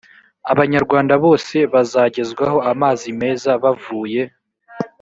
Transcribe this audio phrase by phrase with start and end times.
[0.51, 4.21] abanyarwanda bose bazagezwaho amazi meza bavuye.